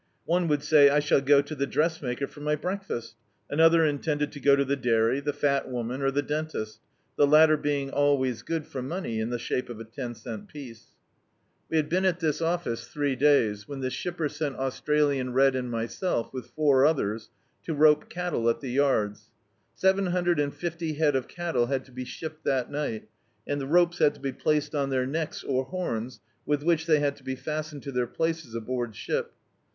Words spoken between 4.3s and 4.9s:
to go to the